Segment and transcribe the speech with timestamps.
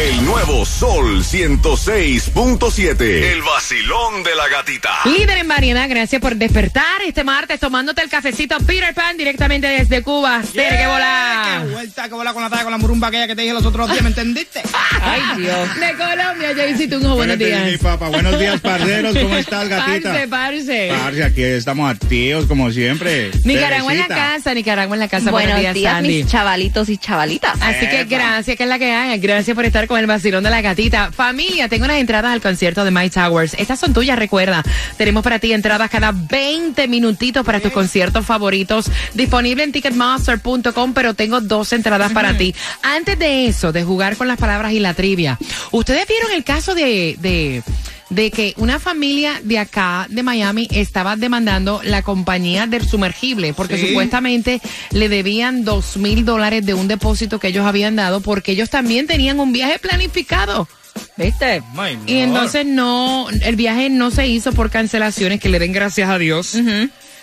[0.00, 3.02] El nuevo Sol 106.7.
[3.02, 4.88] El vacilón de la gatita.
[5.04, 10.02] Líder en variedad, gracias por despertar este martes tomándote el cafecito Peter Pan directamente desde
[10.02, 10.40] Cuba.
[10.52, 11.66] Tiene que volar.
[11.66, 13.66] ¡Qué vuelta, que vola con la talla con la murumba aquella que te dije los
[13.66, 14.00] otros días!
[14.02, 14.62] ¿Me entendiste?
[15.02, 15.68] Ay, Dios.
[15.78, 17.70] De Colombia, Jaycee Tunjo, buenos días.
[17.70, 18.08] Mi papá.
[18.08, 19.14] Buenos días, parceros.
[19.18, 20.12] ¿Cómo estás, gatita?
[20.12, 20.88] Parce, parce.
[20.98, 23.30] Parce, aquí estamos activos como siempre.
[23.44, 24.34] Nicaragua en la Teresita.
[24.34, 25.30] casa, Nicaragua en la casa.
[25.30, 27.60] Buenos días, mis chavalitos y chavalitas.
[27.60, 29.18] Así que gracias, que es la que hay.
[29.18, 31.10] Gracias por estar con el vacilón de la gatita.
[31.10, 33.54] Familia, tengo unas entradas al concierto de My Towers.
[33.54, 34.62] Estas son tuyas, recuerda.
[34.96, 38.88] Tenemos para ti entradas cada 20 minutitos para tus conciertos favoritos.
[39.14, 42.54] Disponible en ticketmaster.com, pero tengo dos entradas para ti.
[42.82, 45.36] Antes de eso, de jugar con las palabras y la trivia,
[45.72, 47.16] ¿ustedes vieron el caso de...
[47.18, 47.64] de
[48.10, 53.78] de que una familia de acá, de Miami, estaba demandando la compañía del sumergible porque
[53.78, 53.88] Sí.
[53.88, 58.68] supuestamente le debían dos mil dólares de un depósito que ellos habían dado porque ellos
[58.68, 60.68] también tenían un viaje planificado.
[61.16, 61.62] ¿Viste?
[61.74, 66.10] My Y entonces no, el viaje no se hizo por cancelaciones, que le den gracias
[66.10, 66.56] a Dios.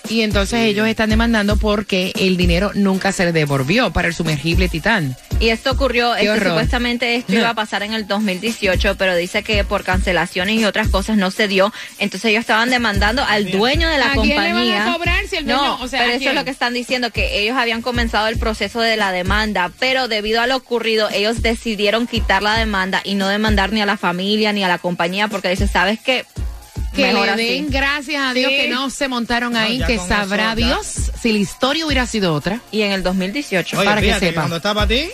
[0.10, 5.16] Y entonces ellos están demandando porque el dinero nunca se devolvió para el sumergible Titán.
[5.40, 6.48] Y esto ocurrió, este, horror.
[6.50, 10.88] supuestamente esto iba a pasar en el 2018, pero dice que por cancelaciones y otras
[10.88, 11.74] cosas no se dio.
[12.00, 14.94] Entonces ellos estaban demandando al dueño de la ¿A quién le van a compañía.
[14.94, 17.12] cobrar si el dueño- no, o sea, pero ¿a eso es lo que están diciendo,
[17.12, 21.42] que ellos habían comenzado el proceso de la demanda, pero debido a lo ocurrido, ellos
[21.42, 25.28] decidieron quitar la demanda y no demandar ni a la familia ni a la compañía,
[25.28, 26.26] porque dice, ¿sabes qué?
[26.98, 27.46] Que Mejor le así.
[27.46, 28.58] den gracias a Dios Sí.
[28.58, 30.56] que no se montaron No, ahí, que sabrá eso.
[30.66, 32.60] Dios si la historia hubiera sido otra.
[32.72, 33.78] Y en el 2018.
[33.78, 34.42] Oye, para que sepa.
[34.42, 35.10] cuando está para ti,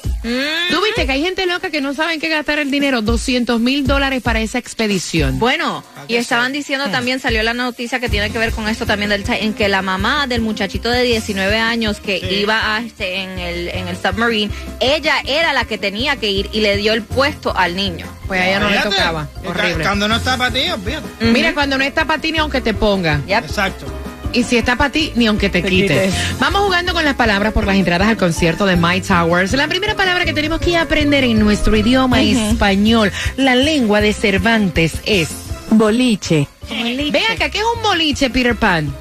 [0.70, 3.86] Tú viste que hay gente loca que no saben qué gastar el dinero, 200 mil
[3.86, 5.38] dólares para esa expedición.
[5.40, 8.86] Bueno, ¿A y estaban diciendo también, salió la noticia que tiene que ver con esto
[8.86, 12.36] también del en que la mamá del muchachito de 19 años que Sí.
[12.42, 16.50] iba a este, en el en el submarine, ella era la que tenía que ir
[16.54, 18.06] y le dio el puesto al niño.
[18.34, 19.28] Pues a ella no le fíjate, tocaba.
[19.42, 19.84] que Horrible.
[19.84, 21.26] Cuando no está para ti, olvídate.
[21.26, 23.22] Mira, cuando no está para ti, ni aunque te ponga.
[23.28, 23.46] Yep.
[23.46, 23.86] Exacto.
[24.34, 26.10] Y si está para ti, ni aunque te, quite.
[26.40, 29.54] Vamos jugando con las palabras por las entradas al concierto de My Towers.
[29.54, 34.94] La primera palabra que tenemos que aprender en nuestro idioma español, la lengua de Cervantes,
[35.06, 35.30] es
[35.70, 36.48] Boliche.
[36.70, 38.92] Ve acá, ¿qué es un boliche, Peter Pan?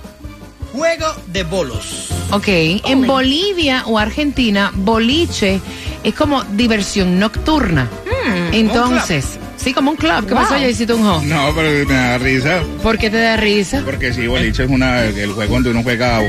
[0.73, 2.09] Juego de bolos.
[2.31, 5.61] Ok, en Bolivia o Argentina, boliche
[6.03, 7.89] es como diversión nocturna.
[8.53, 10.27] Entonces, sí, como un club.
[10.27, 10.43] ¿Qué Wow.
[10.43, 11.23] pasó, Jaycee Tunjo?
[11.25, 12.63] No, pero me da risa.
[12.83, 13.83] ¿Por qué te da risa?
[13.85, 16.21] Porque sí, boliche es una, el juego donde uno juega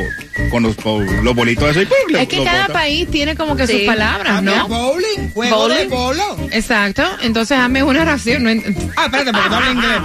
[0.49, 2.15] con los, con los bolitos esos y ¡pum!
[2.19, 2.73] Es que cada bota.
[2.73, 4.67] país tiene como que sus palabras, ¿no?
[4.67, 5.89] bowling, juego de Bowling.
[5.89, 6.49] bolo.
[6.51, 7.03] Exacto.
[7.21, 8.43] Entonces, hazme una oración.
[8.43, 10.01] No ent- Ah, espérate, porque tú hablas inglés.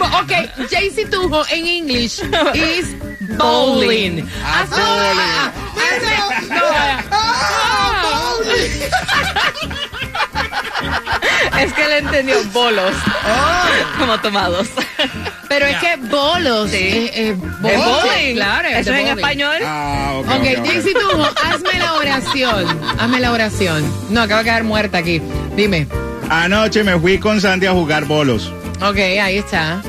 [0.00, 0.32] ok,
[0.70, 2.20] Jaycee Tunjo en English
[2.54, 2.94] is
[3.36, 4.22] bowling.
[4.44, 5.52] Ah, Hazme- ah,
[6.52, 7.87] ah, no.
[11.60, 12.92] Es que le entendió bolos.
[13.98, 14.68] Como tomados.
[15.48, 16.70] Pero es que bolos.
[16.72, 18.68] eh, eh, Es bowling, claro.
[18.68, 19.56] Eso es en español.
[19.64, 20.26] Ah, ok.
[20.26, 20.66] Ok, ok, ok.
[20.66, 22.80] Jaycee Tunjo, hazme la oración.
[22.98, 23.92] Hazme la oración.
[24.10, 25.20] No, acabo de quedar muerta aquí.
[25.56, 25.86] Dime.
[26.30, 28.52] Anoche me fui con Sandy a jugar bolos.
[28.82, 29.80] Ok, ahí está.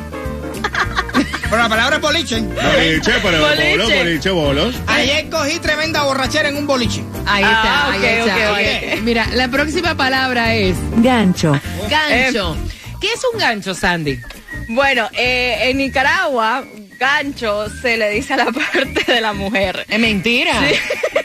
[1.49, 2.41] Pero la palabra es boliche.
[2.41, 3.71] Boliche, pero Boliche.
[3.71, 4.75] bolos, boliche, bolos.
[4.87, 7.03] Ayer cogí tremenda borrachera en un boliche.
[7.25, 8.51] Ahí Ah, está, ok, ahí está.
[8.51, 8.93] ok, ok.
[8.97, 9.01] ok.
[9.03, 11.59] Mira, la próxima palabra es Gancho.
[11.89, 12.55] gancho.
[13.01, 14.19] ¿Qué es un gancho, Sandy?
[14.67, 16.63] Bueno, eh, en Nicaragua,
[16.99, 19.85] gancho se le dice a la parte de la mujer.
[19.89, 20.53] Es mentira.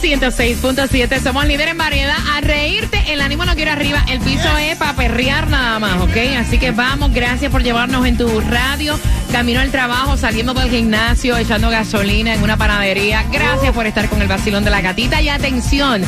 [0.00, 1.22] 106.7.
[1.22, 2.16] Somos líderes en variedad.
[2.34, 4.02] A reírte, el ánimo no quiere arriba.
[4.08, 6.16] El piso es para perrear nada más, ¿ok?
[6.38, 8.98] Así que vamos, gracias por llevarnos en tu radio,
[9.30, 13.24] camino al trabajo, saliendo del gimnasio, echando gasolina en una panadería.
[13.30, 15.20] Gracias por estar con el vacilón de la gatita.
[15.20, 16.02] Y atención,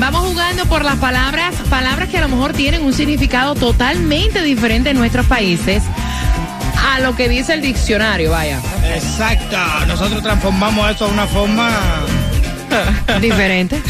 [0.00, 4.90] vamos jugando por las palabras, palabras que a lo mejor tienen un significado totalmente diferente
[4.90, 5.82] en nuestros países
[6.92, 8.60] a lo que dice el diccionario, vaya.
[8.94, 9.56] Exacto.
[9.86, 11.70] Nosotros transformamos eso de una forma.
[13.20, 13.80] Diferente,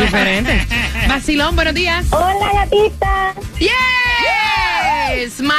[0.00, 0.66] diferente.
[1.08, 2.06] Vacilón, buenos días.
[2.12, 3.34] Hola, gatita.
[3.58, 5.52] Yes, my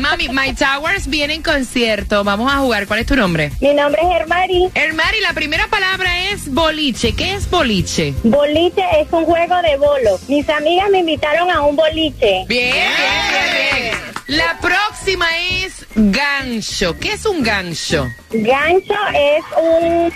[0.00, 2.24] Mami, My Towers viene en concierto.
[2.24, 2.86] Vamos a jugar.
[2.86, 3.52] ¿Cuál es tu nombre?
[3.60, 4.70] Mi nombre es Hermari.
[4.74, 7.14] Hermari, la primera palabra es boliche.
[7.14, 8.14] ¿Qué es boliche?
[8.24, 10.18] Boliche es un juego de bolo.
[10.28, 12.44] Mis amigas me invitaron a un boliche.
[12.48, 13.91] Bien, bien, bien, bien.
[14.32, 16.98] La próxima es gancho.
[16.98, 18.08] ¿Qué es un gancho?
[18.30, 20.12] Gancho es un,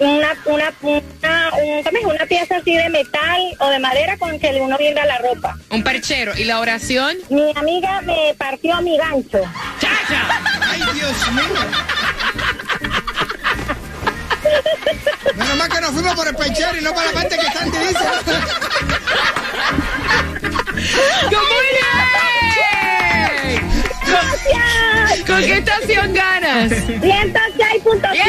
[0.00, 2.04] una, una, una, un- ¿cómo es?
[2.04, 5.56] una pieza así de metal o de madera con que uno vibra la ropa.
[5.70, 6.36] Un perchero.
[6.36, 7.16] ¿Y la oración?
[7.30, 9.40] Mi amiga me partió mi gancho.
[10.60, 11.44] ¡Ay, Dios mío!
[15.36, 17.78] Menos mal que nos fuimos por el pechero y no para la parte que Sandy
[17.78, 17.98] dice.
[20.74, 22.33] ¡Muy bien!
[24.14, 25.24] ¡Gracias!
[25.26, 26.70] ¿Con qué estación ganas?
[26.72, 28.14] 106.7.
[28.14, 28.24] ¡Yay!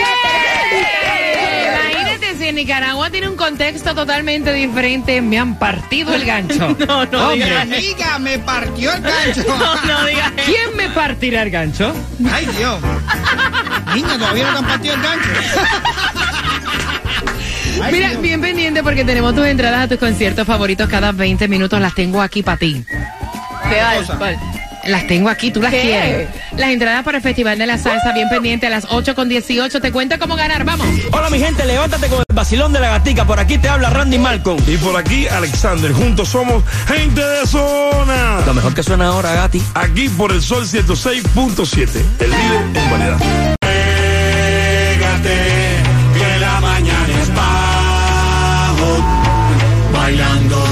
[1.72, 5.22] Imagínate si en Nicaragua tiene un contexto totalmente diferente.
[5.22, 6.76] Me han partido el gancho.
[6.88, 9.44] No, no digas amiga me partió el gancho.
[9.58, 10.32] No, no digas.
[10.46, 11.94] ¿Quién me partirá el gancho?
[12.32, 12.80] Ay, Dios.
[13.94, 15.30] Niña, todavía no te han partido el gancho.
[17.82, 18.22] Ay, Mira, Dios.
[18.22, 21.80] bien pendiente porque tenemos tus entradas a tus conciertos favoritos cada 20 minutos.
[21.82, 22.84] Las tengo aquí para ti.
[23.70, 23.96] ¿Qué va?
[23.96, 24.18] cosa?
[24.86, 25.82] Las tengo aquí, tú las ¿Qué?
[25.82, 26.30] quieres.
[26.58, 29.82] Las entradas para el Festival de la Salsa, bien pendiente a las 8 con 18.
[29.82, 30.88] Te cuento cómo ganar, vamos.
[31.12, 33.26] Hola mi gente, levántate con el vacilón de la gatica.
[33.26, 34.62] Por aquí te habla Randy Malcolm.
[34.68, 35.92] Y por aquí, Alexander.
[35.92, 38.42] Juntos somos gente de zona.
[38.46, 39.62] Lo mejor que suena ahora, Gati.
[39.74, 41.90] Aquí por el Sol 106.7.
[42.20, 43.18] El líder en variedad.
[43.60, 45.38] Pégate,
[46.14, 49.04] que la mañana es bajo.
[49.94, 50.64] Bailando,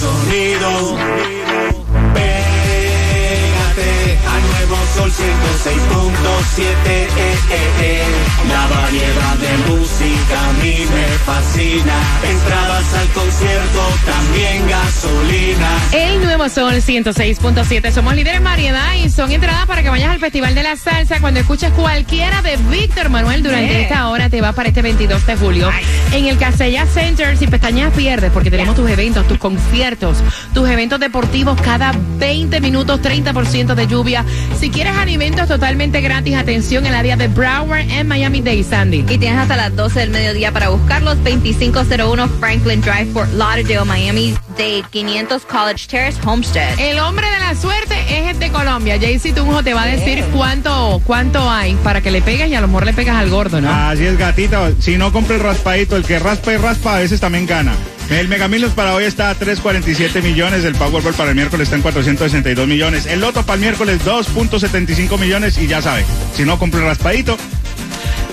[0.00, 0.96] sonido.
[2.14, 3.90] Pégate
[4.26, 5.10] al nuevo Sol
[5.60, 6.62] 106.7.
[6.62, 8.02] eh, eh, eh.
[8.48, 11.94] La variedad de música a mí me fascina.
[12.30, 15.68] Entradas al concierto, también gasolina.
[15.92, 17.92] El nuevo Sol 106.7.
[17.92, 21.20] Somos líderes en variedad y son entradas para que vayas al Festival de la Salsa.
[21.20, 25.36] Cuando escuches cualquiera de Víctor Manuel durante esta hora, te va para este 22 de
[25.36, 25.70] julio.
[26.12, 30.16] En el Casella Center, sin pestañas pierdes, porque tenemos tus eventos, tus conciertos,
[30.54, 34.24] tus eventos deportivos cada 20 minutos, 30% de lluvia.
[34.58, 38.98] Si quieres alimentos totalmente gratis, atención, el área de Broward en Miami-Dade, Sandy.
[39.08, 41.16] Y tienes hasta las 12 del mediodía para buscarlos.
[41.24, 46.78] 2501 Franklin Drive, Fort Lauderdale, Miami Dade, 500 College Terrace, Homestead.
[46.78, 48.96] El hombre de la suerte es el de Colombia.
[49.00, 52.60] Jaycee Tunjo te va a decir cuánto, cuánto hay para que le pegues y a
[52.60, 53.68] lo mejor le pegas al gordo, ¿no?
[53.68, 54.70] Así es, gatita.
[54.78, 57.72] Si no compra el raspadito, el que raspa y raspa a veces también gana.
[58.10, 61.82] El Megamilos para hoy está a 3.47 millones, el Powerball para el miércoles está en
[61.82, 66.80] 462 millones, el Loto para el miércoles 2.75 millones y ya sabe, si no compra
[66.80, 67.36] el raspadito,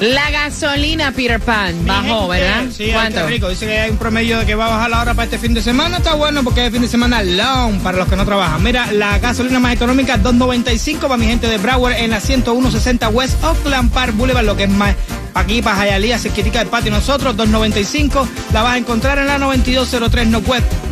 [0.02, 2.66] La gasolina, Peter Pan, bajó, ¿verdad?
[2.76, 3.22] Sí, ¿Cuánto?
[3.22, 3.50] qué rico.
[3.50, 5.54] Dice que hay un promedio de que va a bajar la hora para este fin
[5.56, 5.98] de semana.
[5.98, 8.62] Está bueno porque es fin de semana long para los que no trabajan.
[8.64, 13.44] Mira, la gasolina más económica, 2.95 para mi gente de Broward en la 10160 West
[13.44, 14.96] Oakland Park Boulevard, lo que es más
[15.38, 16.92] aquí para Hialeah, cerquitica del patio.
[16.92, 18.28] Nosotros, 2.95.
[18.54, 20.87] La vas a encontrar en la 9203 Northwest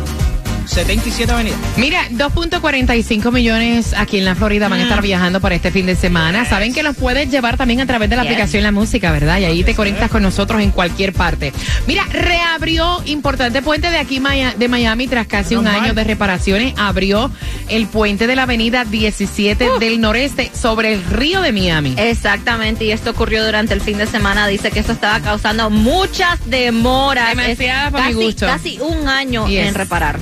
[0.66, 1.56] 77 Avenida.
[1.76, 5.94] Mira, 2.45 millones aquí en la Florida van a estar viajando por este fin de
[5.96, 6.44] semana.
[6.44, 8.32] Saben que los puedes llevar también a través de la Yes.
[8.32, 9.38] aplicación La Música, ¿verdad?
[9.38, 11.52] Y ahí te conectas con nosotros en cualquier parte.
[11.86, 14.20] Mira, reabrió importante puente de aquí
[14.56, 16.74] de Miami tras casi un año de reparaciones.
[16.76, 17.30] Abrió
[17.68, 21.94] el puente de la avenida 17 del noreste sobre el río de Miami.
[21.96, 24.46] Exactamente, y esto ocurrió durante el fin de semana.
[24.46, 27.30] Dice que esto estaba causando muchas demoras.
[27.36, 28.46] Demasiadas Es para mi casi, gusto.
[28.46, 29.66] Casi un año Yes.
[29.68, 30.18] en reparar.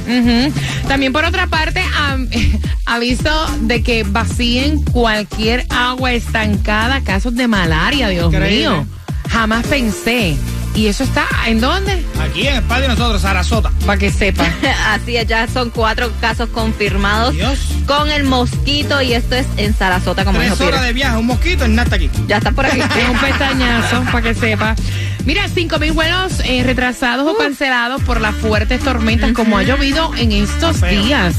[0.89, 2.29] También por otra parte, am-
[2.87, 8.59] aviso de que vacíen cualquier agua estancada, casos de malaria, Dios Increíble.
[8.71, 8.87] mío.
[9.31, 10.37] Jamás pensé.
[10.77, 12.05] ¿Y eso está en dónde?
[12.21, 13.71] Aquí en el patio de nosotros, Sarasota.
[13.87, 14.45] Para que sepa.
[14.89, 17.61] Así es, ya son cuatro casos confirmados Dios.
[17.87, 21.65] con el mosquito y esto es en Sarasota, como Tres horas de viaje, un mosquito
[21.65, 22.11] en nata aquí.
[22.27, 22.81] Ya está por aquí.
[22.99, 24.75] Es un pestañazo, para que sepa.
[25.25, 30.11] Mira, 5 mil vuelos eh, retrasados o cancelados por las fuertes tormentas como ha llovido
[30.17, 31.03] en estos Feo.
[31.05, 31.35] días.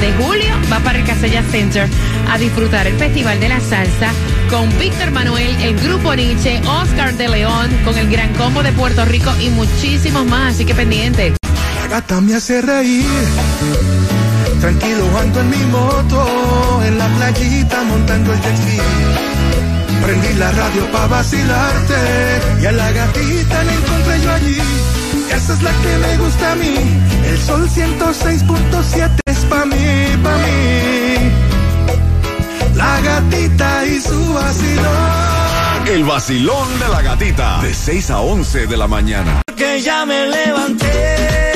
[0.00, 1.88] de julio va para el Casella Center
[2.30, 4.12] a disfrutar el Festival de la Salsa
[4.50, 9.04] con Víctor Manuel, el Grupo Nietzsche, Oscar de León, con el Gran Combo de Puerto
[9.04, 11.34] Rico y muchísimos más, así que pendiente.
[11.76, 13.04] La gata me hace reír.
[14.60, 18.78] Tranquilo ando en mi moto, en la playita montando el jet ski.
[20.02, 21.94] Prendí la radio pa' vacilarte
[22.60, 24.58] y a la gatita la encontré yo allí.
[25.34, 26.74] Esa es la que me gusta a mí.
[27.24, 29.76] El sol 106.7 es pa' mí,
[30.22, 30.89] pa' mí.
[32.80, 35.86] La gatita y su vacilón.
[35.86, 37.60] El vacilón de la gatita.
[37.60, 39.42] De 6 a 11 de la mañana.
[39.54, 41.49] Que ya me levanté.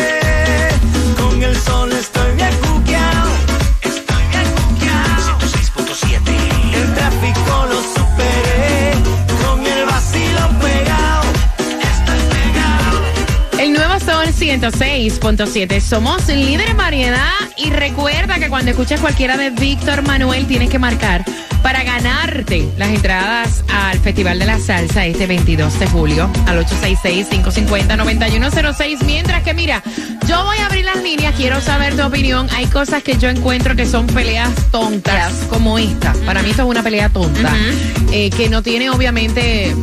[14.60, 15.80] 106.7.
[15.80, 20.78] Somos líder en variedad y recuerda que cuando escuches cualquiera de Víctor Manuel tienes que
[20.78, 21.24] marcar
[21.60, 29.02] para ganarte las entradas al Festival de la Salsa este 22 de julio al 866-550-9106.
[29.04, 29.82] Mientras que mira,
[30.28, 32.46] yo voy a abrir las líneas, quiero saber tu opinión.
[32.54, 36.12] Hay cosas que yo encuentro que son peleas tontas como esta.
[36.24, 37.52] Para mí esto es una pelea tonta
[38.12, 39.74] eh, que no tiene obviamente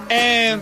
[0.08, 0.58] Eh,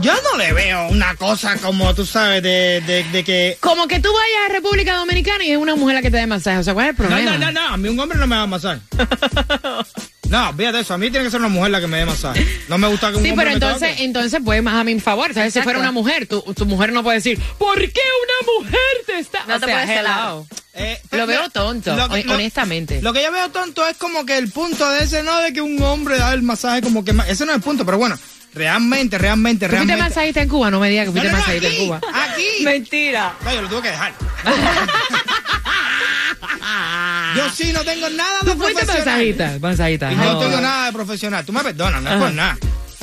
[0.00, 3.56] yo no le veo una cosa como tú sabes de, de, de que.
[3.60, 6.26] Como que tú vayas a República Dominicana y es una mujer la que te dé
[6.26, 6.58] masaje.
[6.58, 7.30] O sea, ¿cuál es el No, problema?
[7.38, 8.80] no, no, no, a mí un hombre no me va a masaje.
[10.32, 12.44] No, fíjate eso, a mí tiene que ser una mujer la que me dé masaje.
[12.68, 14.04] No me gusta que un Sí, hombre pero me entonces, toque.
[14.04, 15.32] entonces pues más a mi favor.
[15.34, 15.52] ¿Sabes?
[15.52, 19.18] Si fuera una mujer, tu, tu mujer no puede decir, ¿por qué una mujer te
[19.18, 19.44] está?
[19.46, 20.46] No o te sea, puedes hello.
[20.74, 23.02] Eh, Lo veo tonto, lo que- hon- lo- honestamente.
[23.02, 25.60] Lo que yo veo tonto es como que el punto de ese, no de que
[25.60, 27.10] un hombre da el masaje como que...
[27.28, 28.18] Ese no es el punto, pero bueno,
[28.54, 30.08] realmente, realmente, ¿Tú fuiste realmente...
[30.14, 30.70] masajista en Cuba?
[30.70, 32.00] No me digas que No, fuiste no, no, masajista aquí, en Cuba.
[32.14, 32.64] aquí.
[32.64, 33.34] Mentira.
[33.44, 34.14] No, yo lo tuve que dejar.
[37.36, 38.98] yo sí no tengo nada de ¿Tú profesional.
[38.98, 39.58] masajista?
[39.60, 40.12] Masajista.
[40.12, 40.60] Y no Ay, tengo no.
[40.60, 41.44] nada de profesional.
[41.44, 42.58] Tú me perdonas, no es por nada.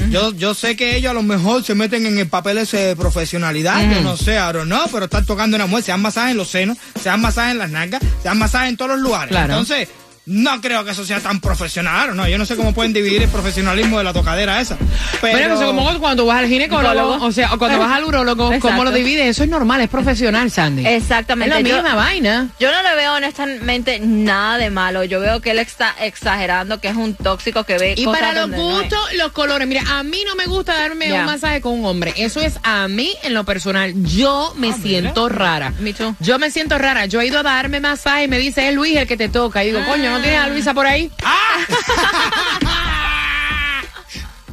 [0.10, 2.96] Yo, yo sé que ellos a lo mejor se meten en el papel ese de
[2.96, 6.38] profesionalidad, yo no sé, ahora no, pero están tocando una mujer, se dan masajes en
[6.38, 9.30] los senos, se dan masajes en las nalgas, se dan masajes en todos los lugares.
[9.30, 9.54] Claro.
[9.54, 9.90] Entonces,
[10.30, 13.30] no creo que eso sea tan profesional, no, yo no sé cómo pueden dividir el
[13.30, 14.78] profesionalismo de la tocadera esa.
[15.22, 18.52] Pero, Bueno, eso como cuando vas al ginecólogo, o sea, o cuando vas al urólogo,
[18.62, 19.28] ¿cómo lo divides?
[19.28, 20.86] Eso es normal, es profesional, Sandy.
[20.86, 21.58] Exactamente.
[21.58, 22.50] Es la Yo- misma vaina.
[22.60, 25.04] Yo no le veo honestamente nada de malo.
[25.04, 28.34] Yo veo que él está exagerando, que es un tóxico que ve Y cosas para
[28.42, 29.68] los no gustos, los colores.
[29.68, 32.14] Mira, a mí no me gusta darme un masaje con un hombre.
[32.18, 33.94] Eso es a mí en lo personal.
[34.04, 35.74] Yo me siento rara.
[35.80, 36.16] Me too.
[36.20, 37.08] Yo me siento rara.
[37.08, 39.64] Yo he ido a darme masaje y me dice, es Luis el que te toca.
[39.64, 41.12] Y digo, coño, ¿no tienes a Luisa por ahí?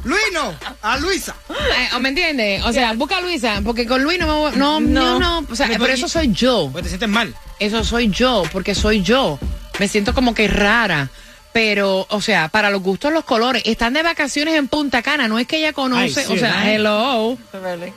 [0.03, 1.35] Luis no, a Luisa.
[1.49, 2.63] Eh, ¿o ¿Me entiendes?
[2.63, 5.41] O sea, busca a Luisa, porque con Luis no me voy- no, no, No.
[5.41, 6.69] no, o sea, por eso soy yo.
[6.71, 7.35] Pues te sientes mal.
[7.59, 9.37] Eso soy yo, porque soy yo.
[9.79, 11.09] Me siento como que rara.
[11.51, 13.63] Pero, o sea, para los gustos, los colores.
[13.65, 15.27] Están de vacaciones en Punta Cana.
[15.27, 16.03] No es que ella conoce.
[16.03, 16.69] Ay, sí, o sea, ¿verdad?
[16.69, 17.37] hello.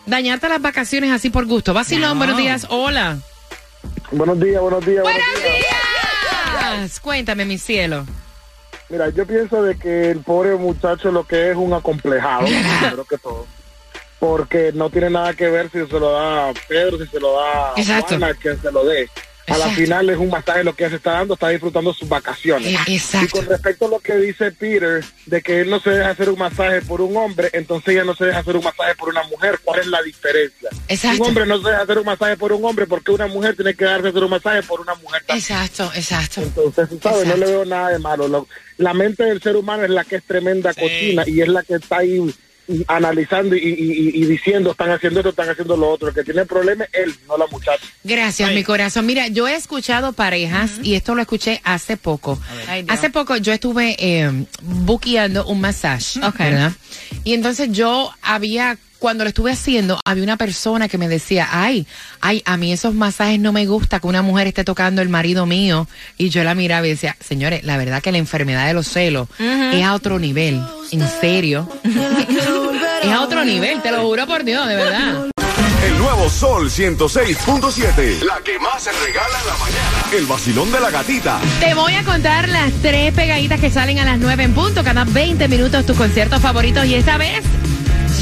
[0.07, 1.75] Dañarte las vacaciones así por gusto.
[1.75, 2.17] Vacilón, No.
[2.17, 2.67] buenos días.
[2.71, 3.19] Hola.
[4.13, 5.03] Buenos días, buenos días.
[5.03, 5.77] Buenos días.
[7.03, 8.07] Cuéntame, mi cielo.
[8.89, 12.47] Mira, yo pienso de que el pobre muchacho lo que es un acomplejado,
[12.81, 13.47] primero que todo.
[14.19, 17.73] Porque no tiene nada que ver si se lo da Pedro, si se lo da
[17.77, 18.19] Exacto.
[18.19, 19.09] Juana, quien se lo dé.
[19.51, 19.81] A la Exacto.
[19.81, 22.69] final es un masaje lo que se está dando, está disfrutando sus vacaciones.
[22.73, 23.39] Eh, Y Exacto.
[23.39, 26.39] con respecto a lo que dice Peter, de que él no se deja hacer un
[26.39, 29.59] masaje por un hombre, entonces ella no se deja hacer un masaje por una mujer.
[29.65, 30.71] ¿Cuál es la diferencia?
[30.89, 31.23] Exacto.
[31.23, 33.75] Un hombre no se deja hacer un masaje por un hombre porque una mujer tiene
[33.75, 35.39] que darse hacer un masaje por una mujer también.
[35.45, 36.43] Exacto, exacto.
[36.43, 37.27] Entonces, tú ¿sabes?
[37.27, 37.41] No Exacto.
[37.45, 38.29] le veo nada de malo.
[38.29, 38.47] Lo-
[38.79, 40.81] la mente del ser humano es la que es tremenda Sí.
[40.81, 42.19] cochina y es la que está ahí
[42.89, 46.09] analizando y, y- diciendo, están haciendo esto, están haciendo lo otro.
[46.09, 47.85] El que tiene el problema es él, no la muchacha.
[48.05, 48.55] Gracias, Ay.
[48.55, 49.07] mi corazón.
[49.07, 52.41] Mira, yo he escuchado parejas y esto lo escuché hace poco.
[52.69, 52.85] Ay.
[52.89, 54.31] Hace poco yo estuve eh,
[54.63, 56.39] buqueando un masaje, Ok.
[56.39, 56.73] ¿verdad?
[57.25, 61.87] Y entonces yo había, cuando lo estuve haciendo, había una persona que me decía, ay,
[62.21, 65.47] ay, a mí esos masajes no me gusta que una mujer esté tocando el marido
[65.47, 65.89] mío.
[66.19, 69.29] Y yo la miraba y decía, señores, la verdad que la enfermedad de los celos
[69.39, 70.61] es a otro nivel,
[70.93, 71.69] en serio.
[73.03, 75.31] es a otro nivel, te lo juro por Dios, de verdad.
[75.83, 78.23] El nuevo Sol 106.7.
[78.23, 80.07] La que más se regala en la mañana.
[80.13, 81.41] El vacilón de la gatita.
[81.59, 85.05] Te voy a contar las tres pegaditas que salen a las 9 en punto, cada
[85.05, 87.43] 20 minutos tus conciertos favoritos y esta vez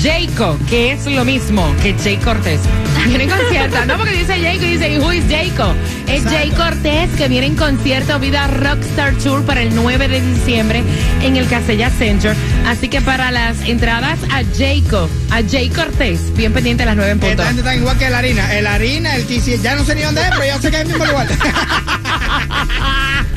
[0.02, 2.61] Jayco, que es lo mismo que Jay Cortés.
[3.06, 5.74] Viene en concierto, no porque dice Jayco y dice, who is Jayco?
[6.06, 10.84] Es Jay Cortés que viene en concierto Vida Rockstar Tour para el 9 de diciembre
[11.22, 12.37] en el Casella Center.
[12.66, 17.11] Así que para las entradas a Jayco, a Jay Cortés, bien pendiente a las 9
[17.11, 17.32] en punto.
[17.32, 18.54] Esta gente está igual que la harina.
[18.54, 20.88] El harina, el ya no sé ni dónde es, pero ya sé que es el
[20.88, 21.26] mismo lugar.